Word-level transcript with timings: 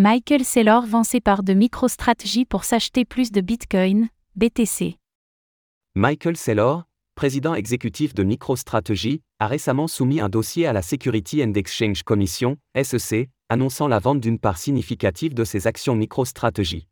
Michael 0.00 0.44
Saylor 0.44 0.86
vend 0.86 1.02
ses 1.02 1.20
parts 1.20 1.42
de 1.42 1.54
MicroStrategy 1.54 2.44
pour 2.44 2.62
s'acheter 2.62 3.04
plus 3.04 3.32
de 3.32 3.40
Bitcoin, 3.40 4.08
BTC. 4.36 4.96
Michael 5.96 6.36
Saylor, 6.36 6.84
président 7.16 7.56
exécutif 7.56 8.14
de 8.14 8.22
MicroStrategy, 8.22 9.22
a 9.40 9.48
récemment 9.48 9.88
soumis 9.88 10.20
un 10.20 10.28
dossier 10.28 10.68
à 10.68 10.72
la 10.72 10.82
Security 10.82 11.42
and 11.42 11.52
Exchange 11.54 12.04
Commission, 12.04 12.58
SEC, 12.80 13.28
annonçant 13.48 13.88
la 13.88 13.98
vente 13.98 14.20
d'une 14.20 14.38
part 14.38 14.58
significative 14.58 15.34
de 15.34 15.42
ses 15.42 15.66
actions 15.66 15.96
MicroStrategy. 15.96 16.86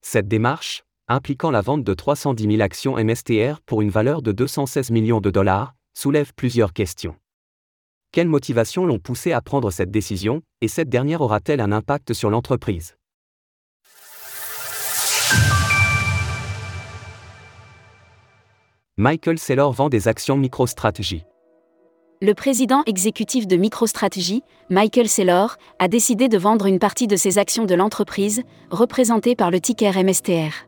Cette 0.00 0.26
démarche, 0.26 0.82
impliquant 1.06 1.52
la 1.52 1.60
vente 1.60 1.84
de 1.84 1.94
310 1.94 2.50
000 2.50 2.62
actions 2.62 2.96
MSTR 2.96 3.60
pour 3.64 3.80
une 3.80 3.90
valeur 3.90 4.22
de 4.22 4.32
216 4.32 4.90
millions 4.90 5.20
de 5.20 5.30
dollars, 5.30 5.76
soulève 5.94 6.34
plusieurs 6.34 6.72
questions. 6.72 7.14
Quelles 8.18 8.26
motivations 8.26 8.84
l'ont 8.84 8.98
poussé 8.98 9.30
à 9.30 9.40
prendre 9.40 9.70
cette 9.70 9.92
décision, 9.92 10.42
et 10.60 10.66
cette 10.66 10.88
dernière 10.88 11.20
aura-t-elle 11.20 11.60
un 11.60 11.70
impact 11.70 12.14
sur 12.14 12.30
l'entreprise? 12.30 12.96
Michael 18.96 19.38
Saylor 19.38 19.72
vend 19.72 19.88
des 19.88 20.08
actions 20.08 20.36
MicroStrategy. 20.36 21.22
Le 22.20 22.32
président 22.32 22.82
exécutif 22.86 23.46
de 23.46 23.54
MicroStrategy, 23.54 24.42
Michael 24.68 25.06
Saylor, 25.06 25.56
a 25.78 25.86
décidé 25.86 26.28
de 26.28 26.38
vendre 26.38 26.66
une 26.66 26.80
partie 26.80 27.06
de 27.06 27.14
ses 27.14 27.38
actions 27.38 27.66
de 27.66 27.74
l'entreprise, 27.76 28.42
représentée 28.72 29.36
par 29.36 29.52
le 29.52 29.60
ticker 29.60 29.92
MSTR. 29.96 30.66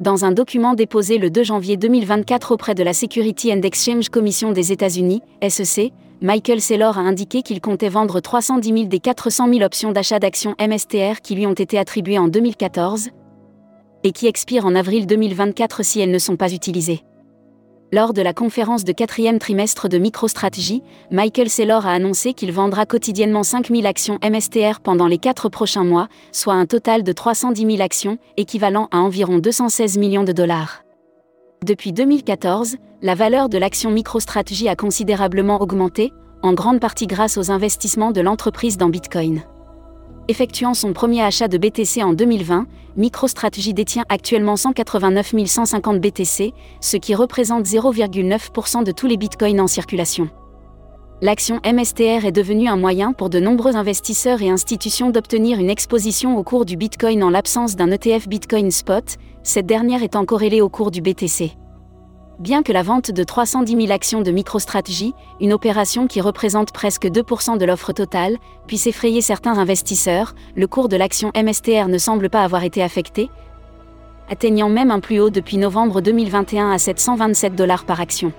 Dans 0.00 0.24
un 0.24 0.32
document 0.32 0.74
déposé 0.74 1.18
le 1.18 1.30
2 1.30 1.44
janvier 1.44 1.76
2024 1.76 2.50
auprès 2.50 2.74
de 2.74 2.82
la 2.82 2.92
Security 2.92 3.52
and 3.52 3.62
Exchange 3.62 4.08
Commission 4.08 4.50
des 4.50 4.72
États-Unis, 4.72 5.22
SEC, 5.48 5.92
Michael 6.22 6.62
Saylor 6.62 6.96
a 6.96 7.02
indiqué 7.02 7.42
qu'il 7.42 7.60
comptait 7.60 7.90
vendre 7.90 8.20
310 8.20 8.72
000 8.72 8.84
des 8.86 9.00
400 9.00 9.52
000 9.52 9.62
options 9.62 9.92
d'achat 9.92 10.18
d'actions 10.18 10.54
MSTR 10.58 11.20
qui 11.22 11.34
lui 11.34 11.46
ont 11.46 11.52
été 11.52 11.78
attribuées 11.78 12.18
en 12.18 12.28
2014 12.28 13.10
et 14.02 14.12
qui 14.12 14.26
expirent 14.26 14.64
en 14.64 14.74
avril 14.74 15.06
2024 15.06 15.84
si 15.84 16.00
elles 16.00 16.10
ne 16.10 16.18
sont 16.18 16.36
pas 16.36 16.54
utilisées. 16.54 17.02
Lors 17.92 18.14
de 18.14 18.22
la 18.22 18.32
conférence 18.32 18.84
de 18.84 18.92
quatrième 18.92 19.38
trimestre 19.38 19.90
de 19.90 19.98
MicroStrategy, 19.98 20.82
Michael 21.10 21.50
Saylor 21.50 21.86
a 21.86 21.92
annoncé 21.92 22.32
qu'il 22.32 22.50
vendra 22.50 22.86
quotidiennement 22.86 23.42
5000 23.42 23.86
actions 23.86 24.18
MSTR 24.24 24.80
pendant 24.82 25.06
les 25.06 25.18
quatre 25.18 25.50
prochains 25.50 25.84
mois, 25.84 26.08
soit 26.32 26.54
un 26.54 26.66
total 26.66 27.02
de 27.02 27.12
310 27.12 27.66
000 27.72 27.82
actions, 27.82 28.16
équivalent 28.38 28.88
à 28.90 28.98
environ 28.98 29.38
216 29.38 29.98
millions 29.98 30.24
de 30.24 30.32
dollars. 30.32 30.85
Depuis 31.66 31.92
2014, 31.92 32.76
la 33.02 33.16
valeur 33.16 33.48
de 33.48 33.58
l'action 33.58 33.90
MicroStrategy 33.90 34.68
a 34.68 34.76
considérablement 34.76 35.60
augmenté, 35.60 36.12
en 36.44 36.52
grande 36.52 36.78
partie 36.78 37.08
grâce 37.08 37.36
aux 37.36 37.50
investissements 37.50 38.12
de 38.12 38.20
l'entreprise 38.20 38.76
dans 38.76 38.88
Bitcoin. 38.88 39.42
Effectuant 40.28 40.74
son 40.74 40.92
premier 40.92 41.22
achat 41.22 41.48
de 41.48 41.58
BTC 41.58 42.04
en 42.04 42.12
2020, 42.12 42.68
MicroStrategy 42.96 43.74
détient 43.74 44.04
actuellement 44.08 44.54
189 44.54 45.34
150 45.44 46.00
BTC, 46.00 46.52
ce 46.80 46.96
qui 46.98 47.16
représente 47.16 47.64
0,9% 47.64 48.84
de 48.84 48.92
tous 48.92 49.08
les 49.08 49.16
bitcoins 49.16 49.60
en 49.60 49.66
circulation. 49.66 50.30
L'action 51.22 51.60
MSTR 51.64 52.26
est 52.26 52.32
devenue 52.32 52.68
un 52.68 52.76
moyen 52.76 53.14
pour 53.14 53.30
de 53.30 53.40
nombreux 53.40 53.74
investisseurs 53.74 54.42
et 54.42 54.50
institutions 54.50 55.08
d'obtenir 55.08 55.58
une 55.58 55.70
exposition 55.70 56.36
au 56.36 56.42
cours 56.42 56.66
du 56.66 56.76
bitcoin 56.76 57.24
en 57.24 57.30
l'absence 57.30 57.74
d'un 57.74 57.90
ETF 57.90 58.28
Bitcoin 58.28 58.70
Spot, 58.70 59.16
cette 59.42 59.64
dernière 59.64 60.02
étant 60.02 60.26
corrélée 60.26 60.60
au 60.60 60.68
cours 60.68 60.90
du 60.90 61.00
BTC. 61.00 61.52
Bien 62.38 62.62
que 62.62 62.70
la 62.70 62.82
vente 62.82 63.10
de 63.12 63.24
310 63.24 63.80
000 63.80 63.92
actions 63.92 64.20
de 64.20 64.30
MicroStrategy, 64.30 65.14
une 65.40 65.54
opération 65.54 66.06
qui 66.06 66.20
représente 66.20 66.72
presque 66.72 67.06
2% 67.06 67.56
de 67.56 67.64
l'offre 67.64 67.94
totale, 67.94 68.36
puisse 68.66 68.86
effrayer 68.86 69.22
certains 69.22 69.56
investisseurs, 69.56 70.34
le 70.54 70.66
cours 70.66 70.90
de 70.90 70.98
l'action 70.98 71.32
MSTR 71.34 71.88
ne 71.88 71.96
semble 71.96 72.28
pas 72.28 72.42
avoir 72.42 72.62
été 72.62 72.82
affecté, 72.82 73.30
atteignant 74.28 74.68
même 74.68 74.90
un 74.90 75.00
plus 75.00 75.20
haut 75.20 75.30
depuis 75.30 75.56
novembre 75.56 76.02
2021 76.02 76.72
à 76.72 76.78
727 76.78 77.54
dollars 77.56 77.86
par 77.86 78.02
action. 78.02 78.34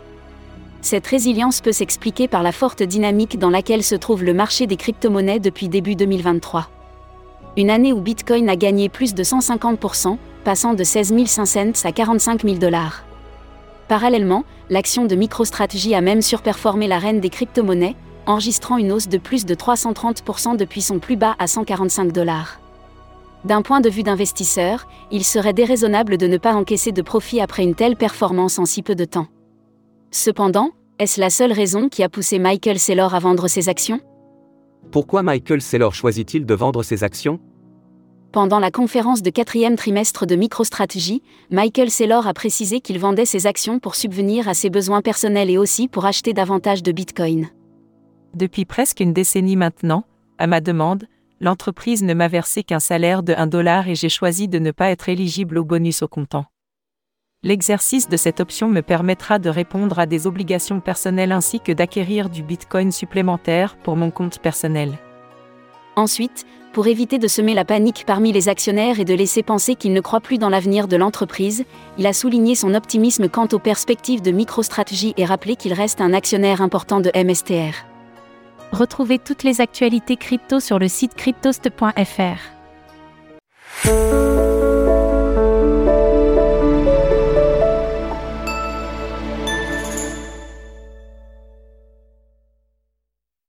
Cette 0.82 1.08
résilience 1.08 1.62
peut 1.62 1.72
s'expliquer 1.72 2.28
par 2.28 2.44
la 2.44 2.52
forte 2.52 2.84
dynamique 2.84 3.40
dans 3.40 3.50
laquelle 3.50 3.84
se 3.84 3.96
trouve 3.96 4.24
le 4.24 4.34
marché 4.34 4.68
des 4.68 4.78
crypto-monnaies 4.78 5.40
depuis 5.40 5.70
début 5.70 5.96
2023. 5.96 6.70
Une 7.58 7.70
année 7.70 7.94
où 7.94 8.00
Bitcoin 8.00 8.50
a 8.50 8.56
gagné 8.56 8.88
plus 8.88 9.16
de 9.16 9.24
150%, 9.24 10.18
passant 10.44 10.76
de 10.76 10.84
16 10.84 11.26
500 11.26 11.84
à 11.84 11.92
45 11.92 12.44
000 12.44 12.58
dollars. 12.58 13.04
Parallèlement, 13.88 14.44
l'action 14.70 15.06
de 15.06 15.16
MicroStrategy 15.16 15.96
a 15.96 16.02
même 16.02 16.22
surperformé 16.22 16.88
la 16.88 17.00
reine 17.00 17.20
des 17.20 17.30
crypto-monnaies, 17.30 17.96
enregistrant 18.28 18.78
une 18.78 18.92
hausse 18.92 19.08
de 19.08 19.18
plus 19.18 19.46
de 19.46 19.56
330% 19.56 20.58
depuis 20.58 20.82
son 20.82 21.00
plus 21.00 21.16
bas 21.16 21.36
à 21.40 21.48
145 21.48 22.12
dollars. 22.12 22.60
D'un 23.46 23.62
point 23.62 23.82
de 23.82 23.90
vue 23.90 24.04
d'investisseur, 24.04 24.88
il 25.10 25.24
serait 25.24 25.54
déraisonnable 25.54 26.18
de 26.18 26.28
ne 26.28 26.38
pas 26.38 26.54
encaisser 26.54 26.92
de 26.92 27.02
profit 27.02 27.40
après 27.40 27.64
une 27.64 27.76
telle 27.76 27.96
performance 27.96 28.60
en 28.60 28.66
si 28.66 28.84
peu 28.84 28.96
de 28.96 29.06
temps. 29.06 29.28
Cependant, 30.18 30.72
est-ce 30.98 31.22
la 31.22 31.30
seule 31.30 31.52
raison 31.52 31.90
qui 31.90 32.02
a 32.02 32.10
poussé 32.10 32.40
Michael 32.40 32.80
Saylor 32.80 33.14
à 33.14 33.20
vendre 33.20 33.48
ses 33.48 33.70
actions? 33.70 34.00
Pourquoi 34.92 35.22
Michael 35.22 35.62
Saylor 35.62 35.94
choisit-il 35.94 36.44
de 36.44 36.54
vendre 36.56 36.82
ses 36.82 37.04
actions? 37.04 37.40
Pendant 38.32 38.58
la 38.58 38.72
conférence 38.72 39.22
de 39.22 39.30
quatrième 39.30 39.76
trimestre 39.76 40.26
de 40.26 40.36
MicroStrategy, 40.36 41.22
Michael 41.52 41.92
Saylor 41.92 42.26
a 42.26 42.34
précisé 42.34 42.82
qu'il 42.82 42.98
vendait 42.98 43.26
ses 43.26 43.46
actions 43.46 43.78
pour 43.78 43.94
subvenir 43.94 44.48
à 44.50 44.56
ses 44.56 44.72
besoins 44.72 45.02
personnels 45.02 45.52
et 45.52 45.60
aussi 45.60 45.88
pour 45.88 46.06
acheter 46.06 46.34
davantage 46.34 46.82
de 46.82 46.92
Bitcoin. 46.92 47.50
Depuis 48.34 48.66
presque 48.66 49.02
une 49.02 49.14
décennie 49.14 49.56
maintenant, 49.56 50.04
à 50.40 50.48
ma 50.48 50.62
demande, 50.62 51.06
l'entreprise 51.40 52.02
ne 52.02 52.16
m'a 52.16 52.28
versé 52.28 52.64
qu'un 52.64 52.80
salaire 52.80 53.22
de 53.22 53.34
1 53.34 53.46
dollar 53.46 53.88
et 53.88 53.94
j'ai 53.94 54.10
choisi 54.10 54.48
de 54.48 54.58
ne 54.58 54.72
pas 54.72 54.90
être 54.90 55.10
éligible 55.10 55.60
au 55.60 55.64
bonus 55.64 56.02
au 56.02 56.08
comptant. 56.08 56.46
L'exercice 57.44 58.10
de 58.10 58.18
cette 58.18 58.40
option 58.40 58.68
me 58.68 58.82
permettra 58.82 59.38
de 59.38 59.50
répondre 59.50 60.00
à 60.00 60.08
des 60.08 60.26
obligations 60.26 60.80
personnelles 60.80 61.32
ainsi 61.32 61.60
que 61.60 61.72
d'acquérir 61.72 62.30
du 62.30 62.42
Bitcoin 62.42 62.92
supplémentaire 62.92 63.78
pour 63.78 63.96
mon 63.96 64.10
compte 64.10 64.40
personnel. 64.40 64.98
Ensuite, 65.96 66.46
pour 66.74 66.88
éviter 66.88 67.20
de 67.20 67.28
semer 67.28 67.54
la 67.54 67.64
panique 67.64 68.06
parmi 68.08 68.32
les 68.32 68.50
actionnaires 68.50 69.00
et 69.00 69.06
de 69.06 69.14
laisser 69.14 69.44
penser 69.44 69.76
qu'il 69.76 69.94
ne 69.94 70.02
croit 70.02 70.20
plus 70.20 70.40
dans 70.40 70.50
l'avenir 70.50 70.88
de 70.88 70.96
l'entreprise, 70.96 71.64
il 72.00 72.08
a 72.08 72.14
souligné 72.14 72.56
son 72.56 72.74
optimisme 72.74 73.30
quant 73.30 73.48
aux 73.52 73.60
perspectives 73.60 74.22
de 74.22 74.32
MicroStrategy 74.32 75.14
et 75.18 75.26
rappelé 75.26 75.56
qu'il 75.56 75.74
reste 75.74 76.02
un 76.02 76.14
actionnaire 76.14 76.62
important 76.62 77.02
de 77.02 77.12
MSTR. 77.16 77.86
Retrouvez 78.72 79.20
toutes 79.20 79.44
les 79.44 79.62
actualités 79.62 80.18
crypto 80.18 80.60
sur 80.60 80.80
le 80.80 80.88
site 80.88 81.14
cryptost.fr. 81.16 82.40